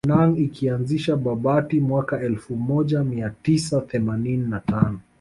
[0.07, 4.99] Hanang ikaianzisha Babati mwaka elfu moja mia tisa themanini na tano